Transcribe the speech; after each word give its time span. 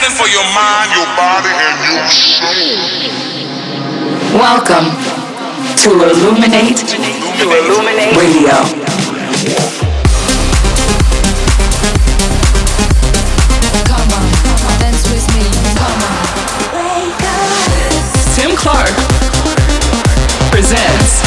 something 0.00 0.16
for 0.16 0.28
your 0.30 0.44
mind, 0.54 0.90
your 0.92 1.06
body, 1.16 1.48
and 1.52 1.78
your 1.84 2.08
soul. 2.08 2.40
Welcome 4.38 4.96
to 5.76 5.90
Illuminate, 5.90 6.76
to 6.76 7.44
Illuminate 7.44 8.16
Radio. 8.16 8.56
Come 13.84 14.10
on, 14.16 14.24
dance 14.80 15.04
with 15.10 15.26
me. 15.34 15.44
Come 15.76 16.02
on. 16.02 16.16
Tim 18.34 18.56
Clark 18.56 18.96
presents 20.50 21.20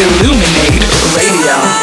Illuminate 0.00 0.82
Radio. 1.16 1.77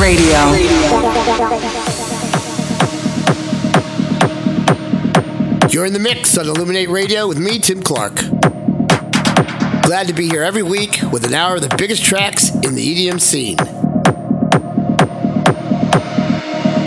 Radio. 0.00 0.52
You're 5.70 5.86
in 5.86 5.92
the 5.92 5.98
mix 6.00 6.38
on 6.38 6.46
Illuminate 6.46 6.88
Radio 6.88 7.26
with 7.26 7.38
me, 7.38 7.58
Tim 7.58 7.82
Clark. 7.82 8.14
Glad 9.82 10.06
to 10.08 10.12
be 10.12 10.28
here 10.28 10.42
every 10.42 10.62
week 10.62 11.00
with 11.12 11.24
an 11.24 11.34
hour 11.34 11.56
of 11.56 11.62
the 11.62 11.74
biggest 11.76 12.04
tracks 12.04 12.54
in 12.54 12.74
the 12.74 13.08
EDM 13.08 13.20
scene. 13.20 13.58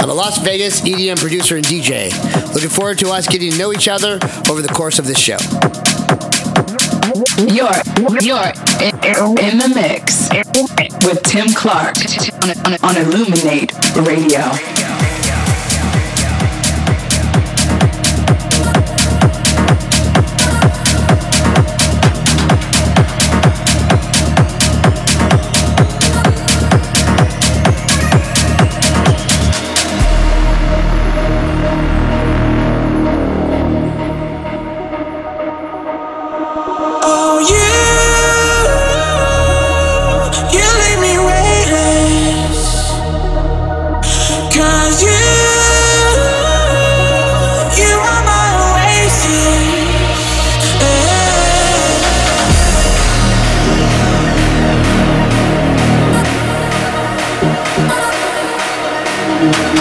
I'm 0.01 0.09
a 0.09 0.13
Las 0.13 0.39
Vegas 0.39 0.81
EDM 0.81 1.19
producer 1.19 1.55
and 1.57 1.65
DJ. 1.65 2.11
Looking 2.53 2.69
forward 2.69 2.97
to 2.99 3.09
us 3.11 3.27
getting 3.27 3.51
to 3.51 3.57
know 3.57 3.73
each 3.73 3.87
other 3.87 4.19
over 4.49 4.61
the 4.61 4.71
course 4.73 4.99
of 4.99 5.05
this 5.05 5.19
show. 5.19 5.37
You're, 7.37 7.71
you're 8.21 8.51
in, 9.07 9.57
the 9.57 9.71
mix 9.73 10.29
with 11.05 11.23
Tim 11.23 11.47
Clark 11.53 11.95
on 12.83 12.97
Illuminate 12.97 13.71
Radio. 13.95 14.76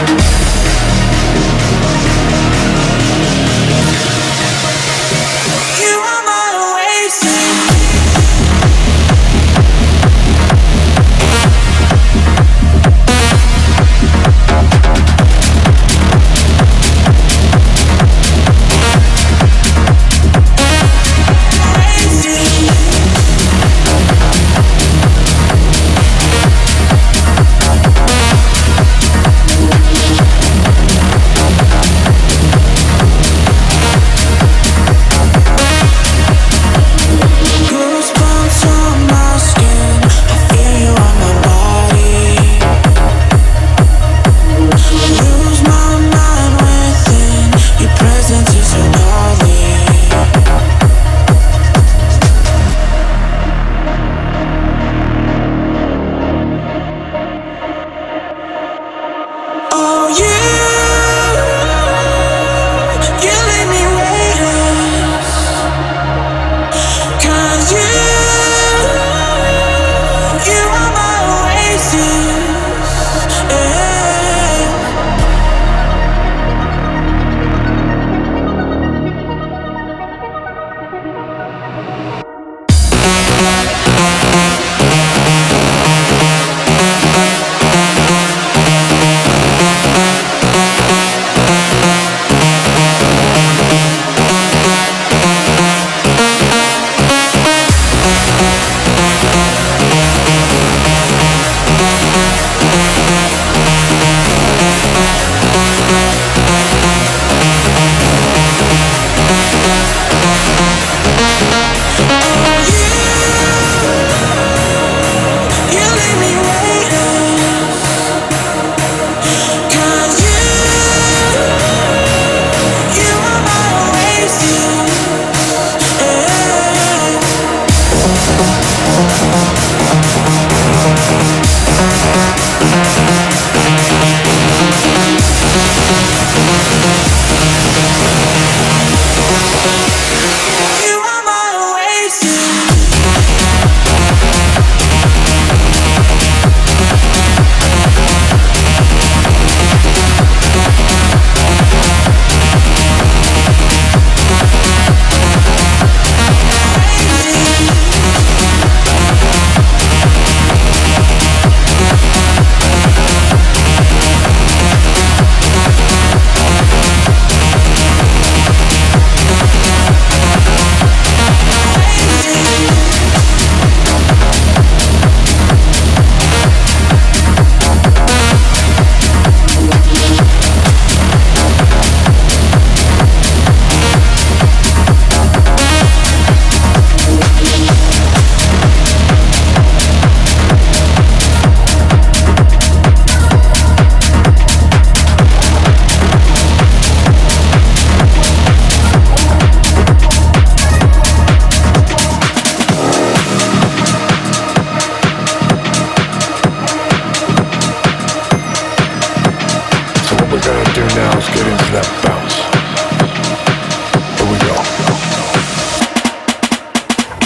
Thank 0.07 0.36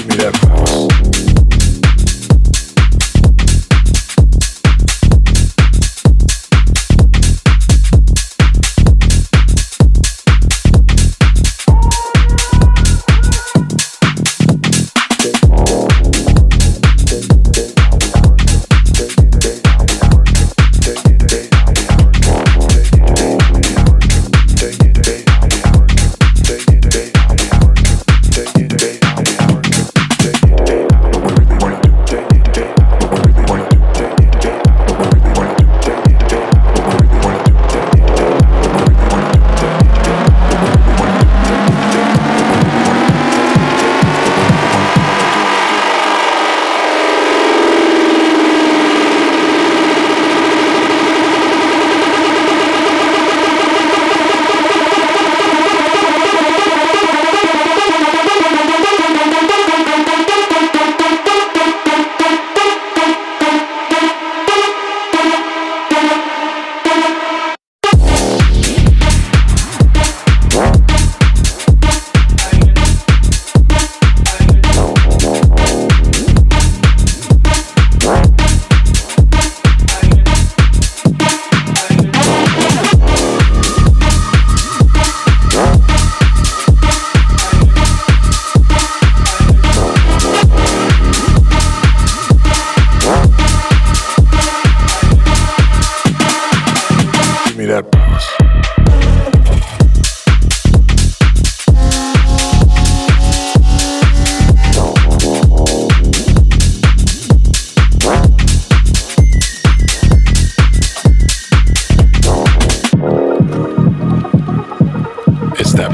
give 0.03 0.09
me 0.09 0.17
that. 0.17 1.30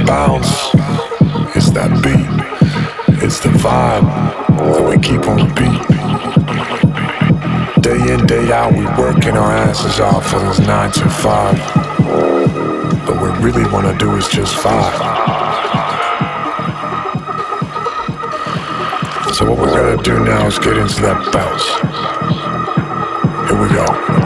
Bounce, 0.06 0.70
it's 1.56 1.70
that 1.70 1.90
beat, 2.02 2.30
it's 3.22 3.40
the 3.40 3.48
vibe 3.48 4.06
that 4.56 4.88
we 4.88 4.96
keep 5.02 5.26
on 5.26 5.48
repeat. 5.48 5.82
Day 7.82 8.14
in, 8.14 8.26
day 8.26 8.52
out, 8.52 8.72
we 8.72 8.84
working 9.02 9.36
our 9.36 9.52
asses 9.52 10.00
off 10.00 10.30
for 10.30 10.38
this 10.38 10.60
nine 10.60 10.92
to 10.92 11.08
five. 11.08 11.58
But 13.04 13.16
what 13.20 13.38
we 13.38 13.50
really 13.50 13.70
wanna 13.72 13.96
do 13.98 14.14
is 14.16 14.28
just 14.28 14.54
vibe. 14.56 14.94
So 19.34 19.50
what 19.50 19.58
we're 19.58 19.74
gonna 19.74 20.02
do 20.02 20.24
now 20.24 20.46
is 20.46 20.58
get 20.58 20.76
into 20.76 21.02
that 21.02 21.32
bounce. 21.32 21.66
Here 23.50 23.60
we 23.60 23.68
go. 23.74 24.25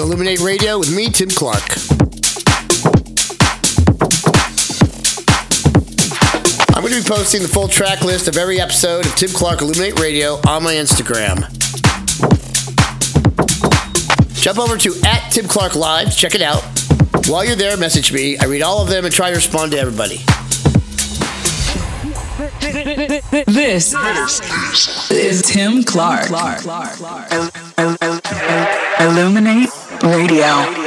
On 0.00 0.06
Illuminate 0.06 0.40
Radio 0.40 0.78
with 0.78 0.94
me, 0.94 1.08
Tim 1.08 1.28
Clark. 1.28 1.62
I'm 6.74 6.82
going 6.82 6.92
to 6.92 7.02
be 7.02 7.08
posting 7.08 7.42
the 7.42 7.48
full 7.48 7.68
track 7.68 8.02
list 8.02 8.28
of 8.28 8.36
every 8.36 8.60
episode 8.60 9.06
of 9.06 9.14
Tim 9.16 9.30
Clark 9.30 9.60
Illuminate 9.62 9.98
Radio 10.00 10.34
on 10.48 10.62
my 10.62 10.74
Instagram. 10.74 11.40
Jump 14.40 14.58
over 14.58 14.76
to 14.76 14.94
at 15.06 15.30
Tim 15.32 15.46
Clark 15.46 15.74
Live, 15.74 16.14
check 16.16 16.34
it 16.34 16.42
out. 16.42 16.62
While 17.28 17.44
you're 17.44 17.56
there, 17.56 17.76
message 17.76 18.12
me. 18.12 18.38
I 18.38 18.44
read 18.44 18.62
all 18.62 18.82
of 18.82 18.88
them 18.88 19.04
and 19.04 19.12
try 19.14 19.30
to 19.30 19.36
respond 19.36 19.72
to 19.72 19.78
everybody. 19.78 20.18
this 23.46 23.94
is 25.10 25.42
Tim 25.42 25.82
Clark. 25.84 26.30
Il- 26.30 27.50
il- 27.78 27.96
il- 28.02 28.20
il- 28.20 28.20
Illuminate 28.98 29.68
Radio. 30.06 30.85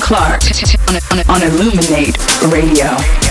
Clark 0.00 0.42
on 1.28 1.42
Illuminate 1.42 2.16
Radio. 2.46 3.23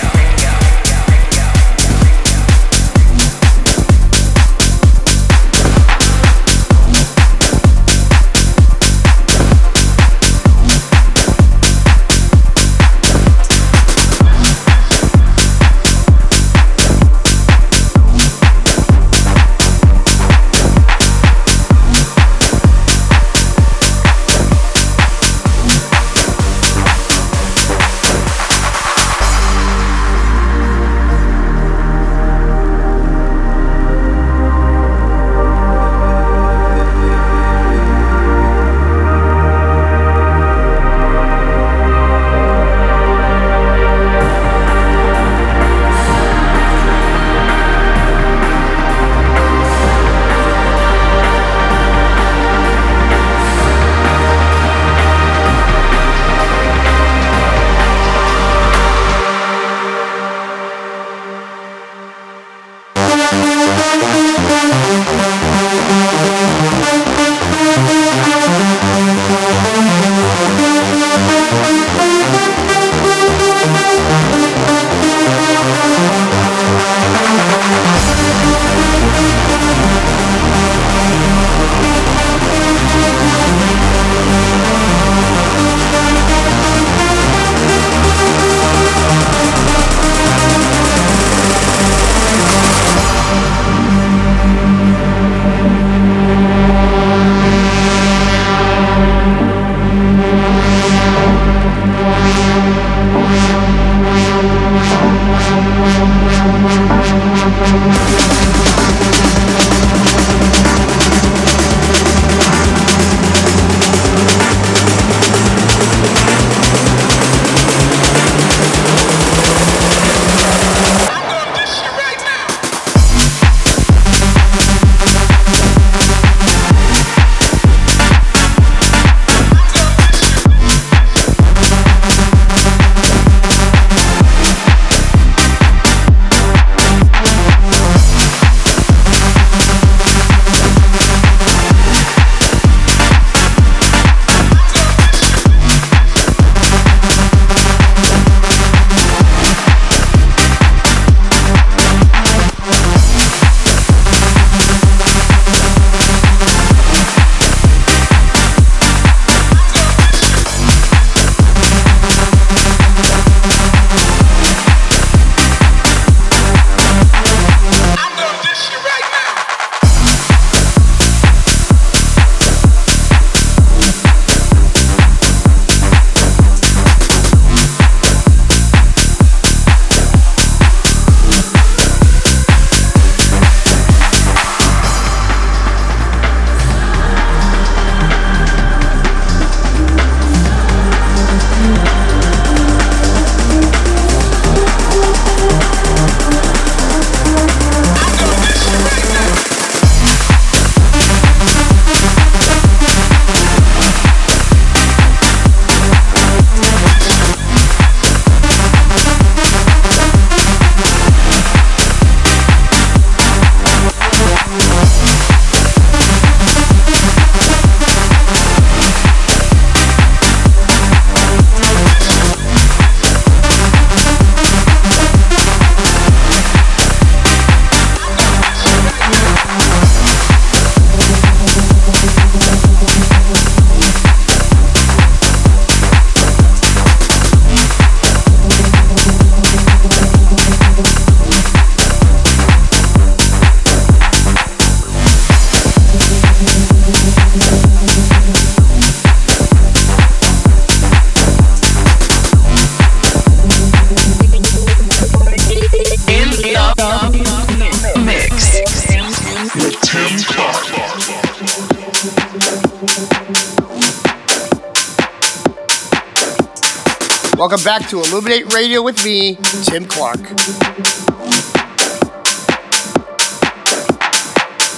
Back 267.63 267.87
to 267.91 268.01
ILLUMIN8 268.01 268.53
Radio 268.53 268.81
with 268.81 269.05
me, 269.05 269.35
Tim 269.63 269.85
Clark. 269.85 270.19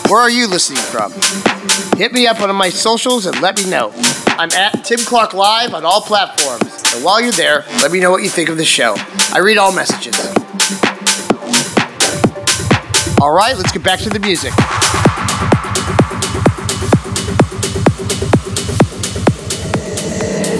Where 0.07 0.21
are 0.21 0.29
you 0.29 0.47
listening 0.47 0.83
from? 0.83 1.11
Hit 1.97 2.13
me 2.13 2.27
up 2.27 2.41
on 2.41 2.55
my 2.55 2.69
socials 2.69 3.25
and 3.25 3.41
let 3.41 3.57
me 3.57 3.67
know. 3.71 3.91
I'm 4.27 4.51
at 4.51 4.85
Tim 4.85 4.99
Clark 4.99 5.33
Live 5.33 5.73
on 5.73 5.83
all 5.83 5.99
platforms. 6.01 6.83
And 6.93 7.03
while 7.03 7.19
you're 7.19 7.31
there, 7.31 7.65
let 7.79 7.91
me 7.91 7.99
know 7.99 8.11
what 8.11 8.21
you 8.21 8.29
think 8.29 8.49
of 8.49 8.57
the 8.57 8.65
show. 8.65 8.93
I 9.33 9.39
read 9.39 9.57
all 9.57 9.73
messages. 9.73 10.15
All 13.19 13.33
right, 13.33 13.57
let's 13.57 13.71
get 13.71 13.81
back 13.81 13.99
to 14.01 14.09
the 14.11 14.19
music. 14.19 14.53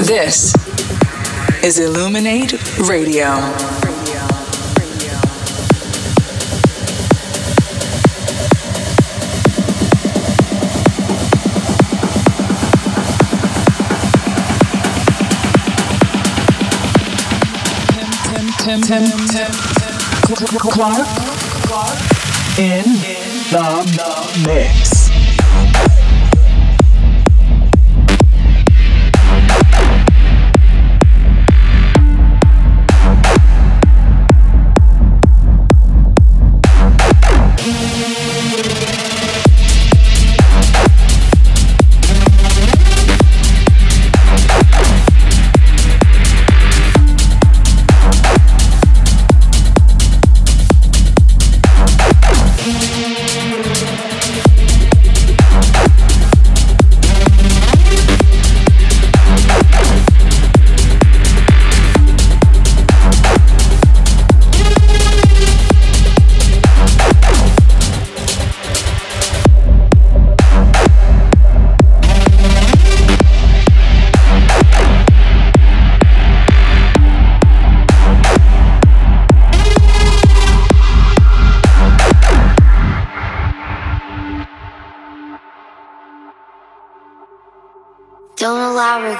This 0.07 0.64
is 1.65 1.79
ILLUMIN8 1.79 2.87
Radio. 2.87 3.25
Tim, 18.59 18.81
Tim, 18.81 19.05
Tim, 19.27 19.51
Clark 20.59 21.07
in 22.59 22.83
the 23.49 24.43
mix. 24.45 26.04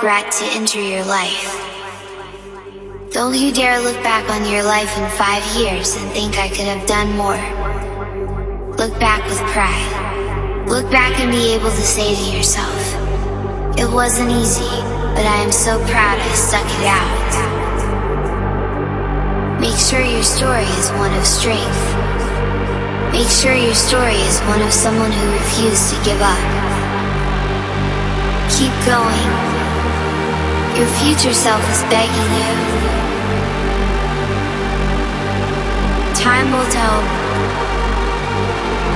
To 0.05 0.45
enter 0.53 0.79
your 0.79 1.03
life. 1.05 1.49
Don't 3.09 3.33
you 3.33 3.51
dare 3.51 3.81
look 3.81 3.97
back 4.03 4.29
on 4.29 4.47
your 4.47 4.61
life 4.61 4.95
in 4.99 5.09
five 5.17 5.41
years 5.57 5.95
and 5.95 6.11
think 6.11 6.37
I 6.37 6.47
could 6.47 6.69
have 6.69 6.85
done 6.85 7.17
more. 7.17 7.41
Look 8.77 8.99
back 8.99 9.25
with 9.25 9.39
pride. 9.49 10.69
Look 10.69 10.91
back 10.91 11.19
and 11.19 11.31
be 11.31 11.55
able 11.55 11.71
to 11.71 11.81
say 11.81 12.13
to 12.13 12.37
yourself, 12.37 12.77
it 13.79 13.89
wasn't 13.91 14.29
easy, 14.29 14.69
but 15.17 15.25
I 15.25 15.41
am 15.41 15.51
so 15.51 15.79
proud 15.89 16.19
I 16.21 16.33
stuck 16.37 16.69
it 16.69 16.85
out. 16.85 17.31
Make 19.59 19.79
sure 19.79 20.05
your 20.05 20.21
story 20.21 20.69
is 20.77 20.91
one 21.01 21.17
of 21.17 21.25
strength. 21.25 21.81
Make 23.11 23.29
sure 23.29 23.55
your 23.55 23.73
story 23.73 24.21
is 24.21 24.39
one 24.41 24.61
of 24.61 24.71
someone 24.71 25.11
who 25.11 25.31
refused 25.31 25.89
to 25.89 26.03
give 26.05 26.21
up. 26.21 26.37
Keep 28.53 28.73
going. 28.85 29.54
Your 30.75 30.87
future 30.87 31.33
self 31.33 31.61
is 31.71 31.81
begging 31.83 32.11
you. 32.35 32.51
Time 36.13 36.51
will 36.51 36.69
tell. 36.69 36.99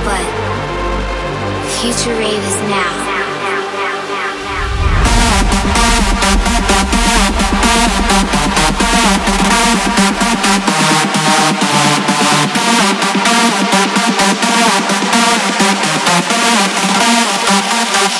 But 0.04 0.26
future 1.80 2.14
rave 2.18 2.44
is 2.44 2.60
now. 2.68 3.06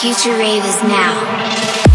Future 0.00 0.38
rave 0.38 0.64
is 0.64 0.82
now. 0.82 1.89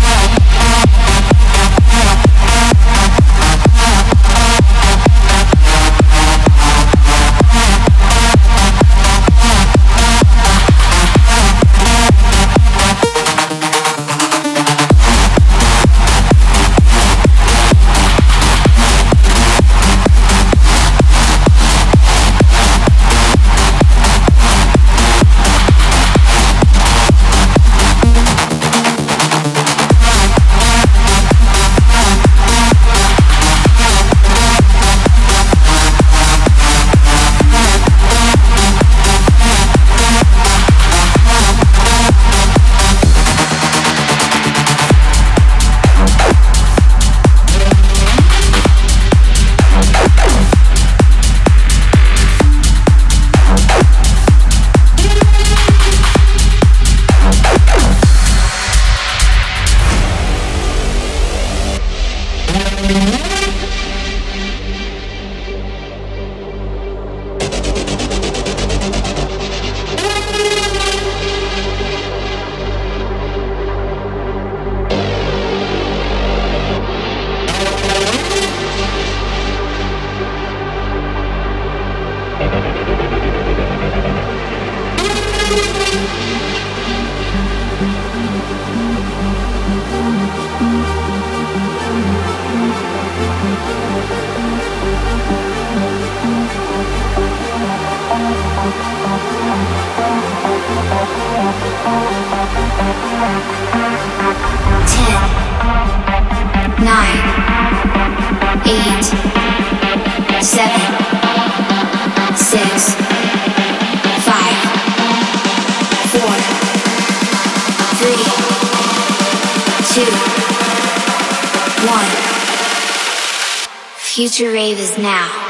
Future 124.25 124.51
Rave 124.51 124.79
is 124.79 124.97
now. 124.97 125.44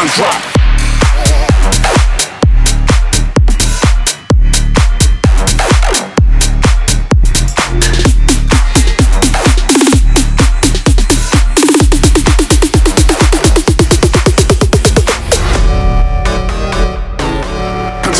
Until 0.00 0.16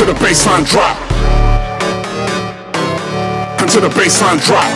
the 0.05 0.13
bassline 0.21 0.67
drop. 0.67 0.97
Until 3.63 3.81
the 3.81 3.89
bassline 3.89 4.39
drop. 4.45 4.67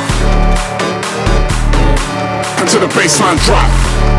Until 2.60 2.80
the 2.80 2.86
bassline 2.86 3.38
drop. 3.44 4.13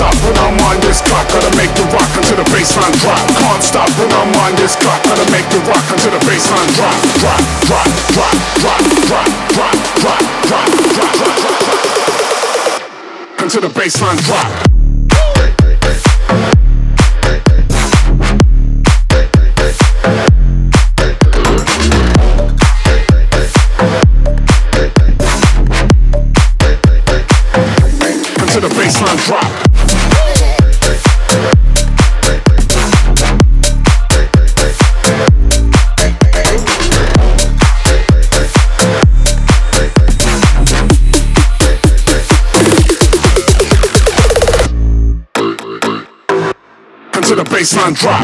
Stop 0.00 0.16
when 0.24 0.32
I'm 0.38 0.56
on 0.64 0.80
this 0.80 1.02
clock. 1.02 1.28
Gotta 1.28 1.54
make 1.58 1.68
the 1.76 1.84
rock 1.92 2.08
until 2.16 2.36
the 2.40 2.44
bassline 2.48 2.96
drop. 3.04 3.20
Can't 3.36 3.62
stop 3.62 3.90
when 4.00 4.10
I'm 4.10 4.32
on 4.32 4.56
this 4.56 4.74
clock. 4.74 5.04
Gotta 5.04 5.30
make 5.30 5.44
the 5.52 5.60
rock 5.68 5.84
until 5.92 6.10
the 6.10 6.24
bassline 6.24 6.72
drop. 6.72 6.96
Drop, 7.20 7.44
drop, 7.68 7.84
drop, 8.16 8.32
drop, 8.64 8.80
drop, 9.04 9.28
drop, 9.52 9.76
drop, 10.00 10.24
drop, 10.24 10.24
drop, 10.48 10.72
drop, 10.96 11.12
drop. 11.20 11.68
Until 13.44 13.60
the 13.60 13.68
bassline 13.68 14.16
drop. 14.24 14.48
Drop. 29.26 29.59
Baseline 47.60 47.94
drop. 47.94 48.22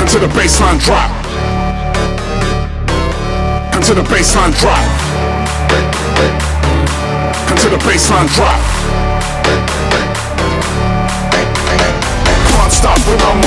Until 0.00 0.20
the 0.20 0.28
bassline 0.28 0.80
drop. 0.80 1.10
Until 3.74 3.96
the 3.96 4.00
bassline 4.00 4.58
drop. 4.58 4.80
Until 7.50 7.70
the 7.70 7.76
bassline 7.84 8.34
drop. 8.34 8.73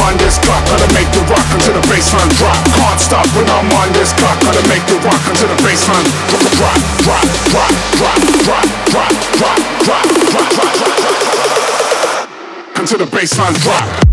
On 0.08 0.16
this 0.16 0.38
clock. 0.39 0.64
Gotta 0.64 0.88
make 0.93 1.12
the 1.12 1.20
rock 1.28 1.43
until 1.51 1.74
the 1.74 1.84
bassline 1.91 2.32
drop. 2.39 2.55
Can't 2.80 2.97
stop 2.97 3.28
when 3.36 3.43
I'm 3.49 3.68
on 3.76 3.91
this 3.91 4.14
clock. 4.14 4.39
Gotta 4.39 4.64
make 4.70 4.86
the 4.88 4.95
rock 5.03 5.20
until 5.28 5.49
the 5.49 5.60
bassline 5.68 6.08
drop, 6.24 6.47
drop, 6.55 6.80
drop, 7.03 7.28
drop, 7.51 7.76
drop, 7.99 8.22
drop, 8.47 8.64
drop, 8.88 9.12
drop, 9.36 9.60
drop, 9.84 10.08
drop, 10.32 10.47
drop, 10.55 10.72
drop. 10.80 10.97
Until 12.80 12.99
the 12.99 13.05
bassline 13.05 13.62
drop. 13.62 14.07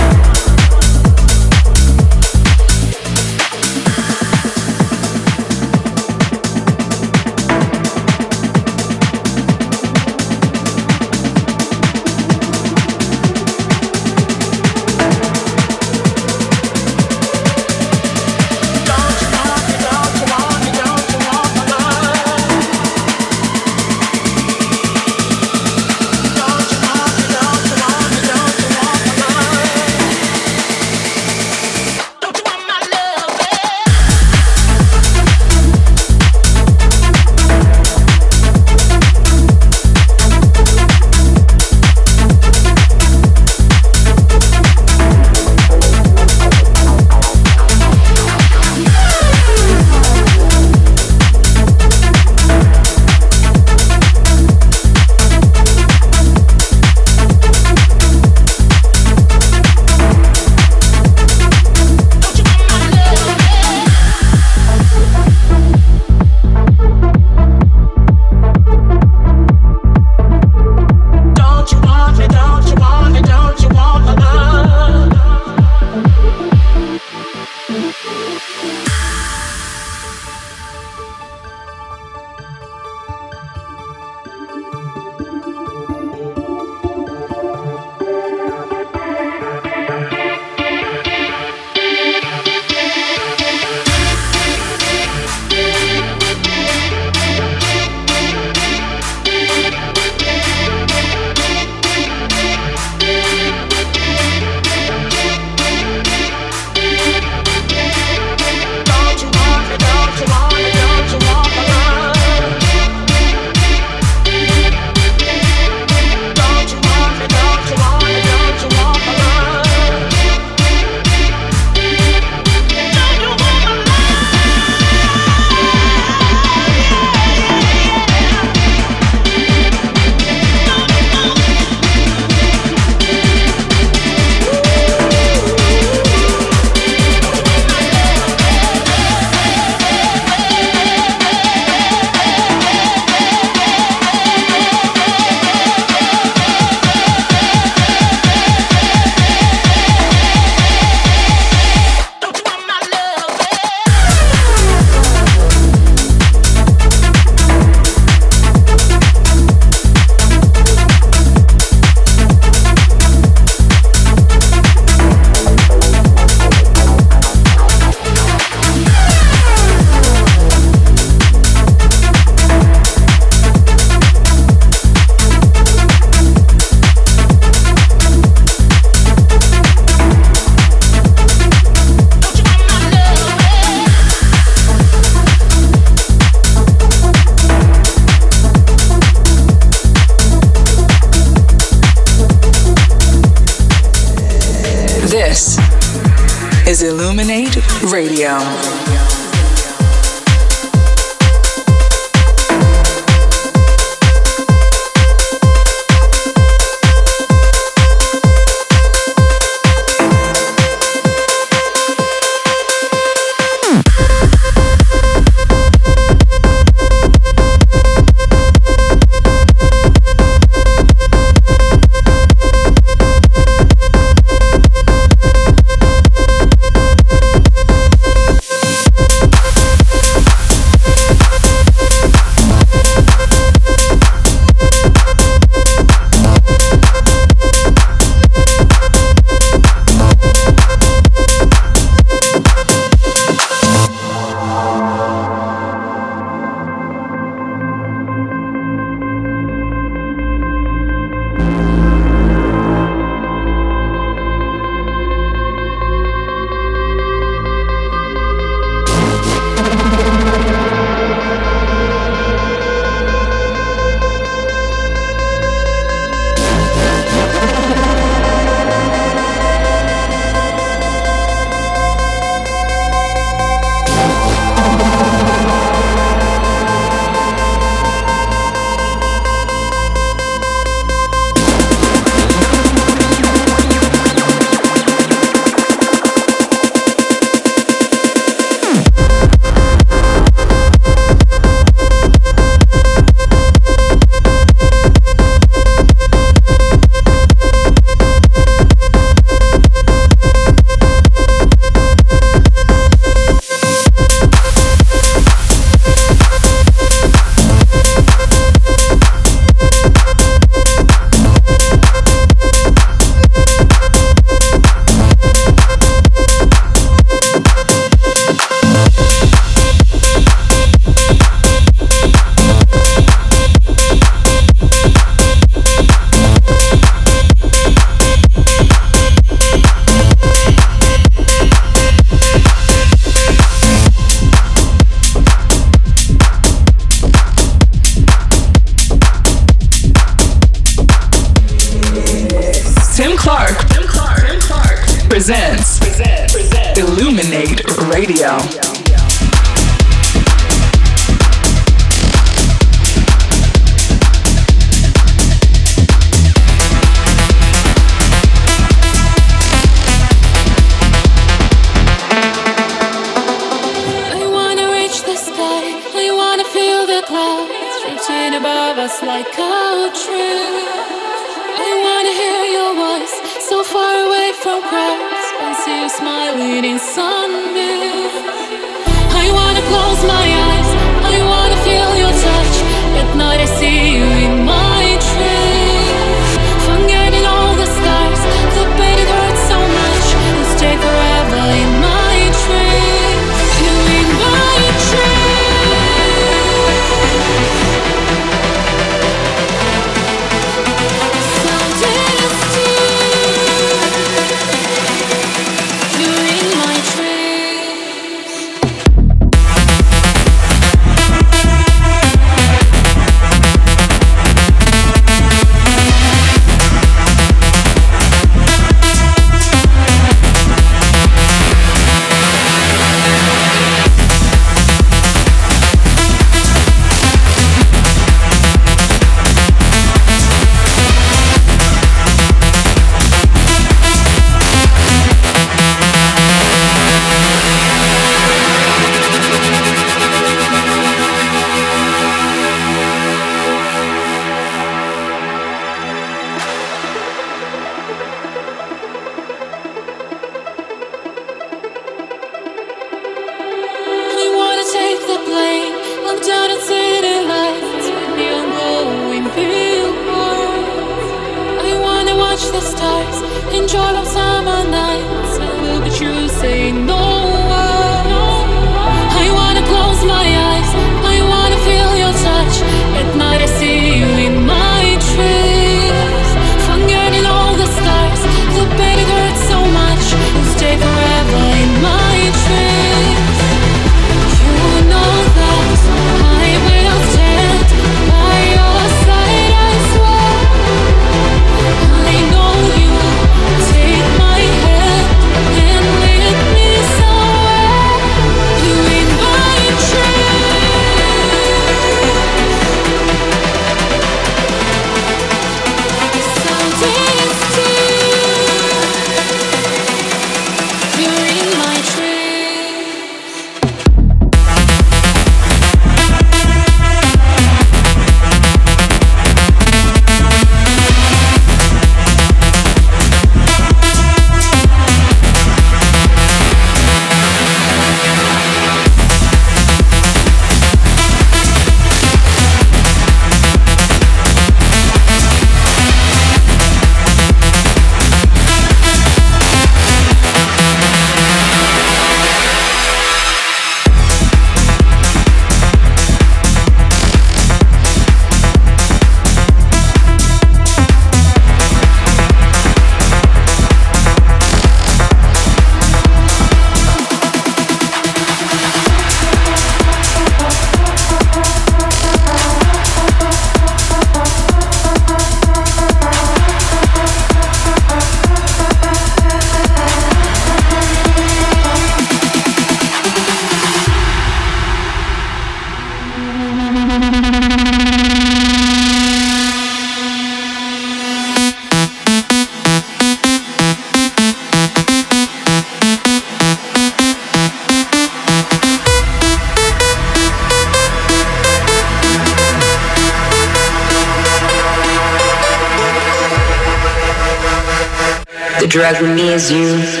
Drug 598.71 599.01
with 599.01 599.13
me 599.13 599.33
is 599.33 599.51
you. 599.51 600.00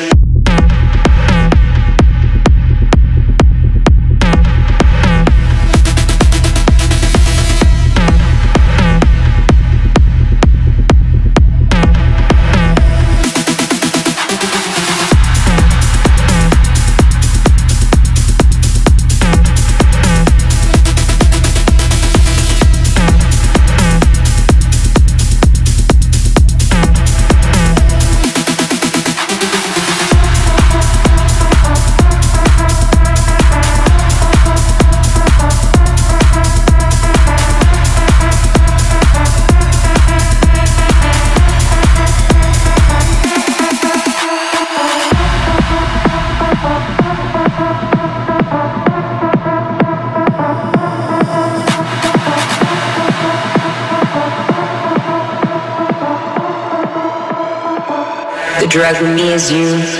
Drug 58.71 59.03
me 59.03 59.33
as 59.33 59.51
you. 59.51 59.90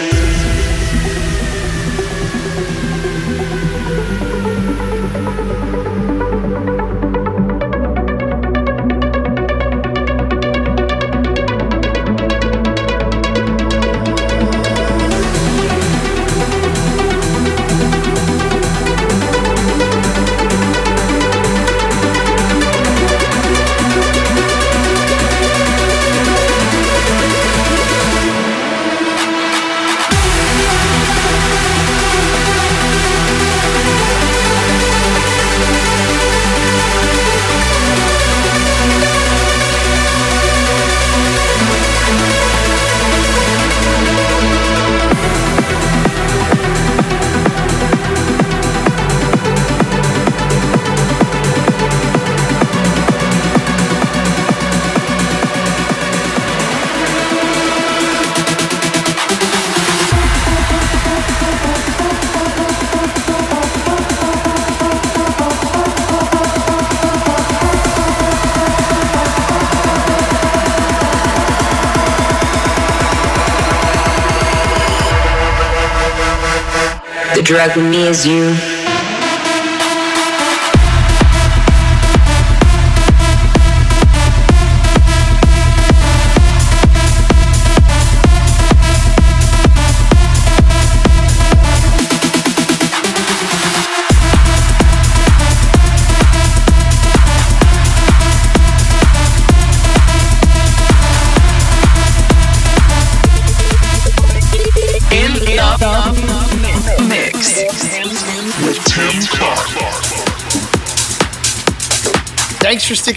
Drug 77.51 77.75
me 77.75 78.07
is 78.07 78.25
you. 78.25 78.70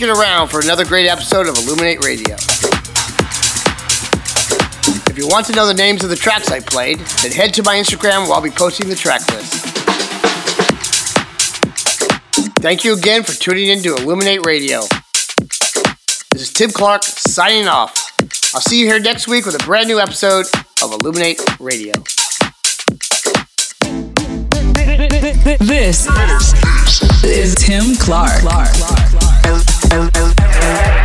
Sticking 0.05 0.21
around 0.21 0.49
for 0.49 0.61
another 0.61 0.85
great 0.85 1.07
episode 1.07 1.49
of 1.49 1.55
ILLUMIN8 1.55 2.03
Radio. 2.03 2.35
If 5.09 5.17
you 5.17 5.27
want 5.27 5.47
to 5.47 5.53
know 5.55 5.67
the 5.67 5.73
names 5.73 6.05
of 6.05 6.11
the 6.11 6.17
tracks 6.17 6.51
I 6.51 6.61
played, 6.61 6.99
then 7.23 7.33
head 7.33 7.55
to 7.55 7.63
my 7.63 7.77
Instagram 7.77 8.25
where 8.25 8.35
I'll 8.35 8.43
be 8.43 8.51
posting 8.51 8.91
the 8.91 8.97
track 8.97 9.27
list. 9.33 9.65
Thank 12.59 12.85
you 12.85 12.95
again 12.95 13.23
for 13.23 13.33
tuning 13.33 13.69
in 13.69 13.83
to 13.83 13.95
ILLUMIN8 13.95 14.45
Radio. 14.45 14.81
This 16.33 16.43
is 16.43 16.53
Tim 16.53 16.69
Clark 16.69 17.05
signing 17.05 17.67
off. 17.67 18.13
I'll 18.55 18.61
see 18.61 18.81
you 18.81 18.87
here 18.87 19.01
next 19.01 19.27
week 19.27 19.47
with 19.47 19.55
a 19.55 19.65
brand 19.65 19.89
new 19.89 20.01
episode 20.01 20.45
of 20.83 20.91
ILLUMIN8 20.91 21.61
Radio. 21.61 21.95
This 25.09 26.07
is 27.25 27.55
Tim 27.57 27.95
Clark. 27.97 28.41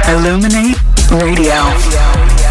ILLUMIN8 0.07 0.77
Radio. 1.19 2.48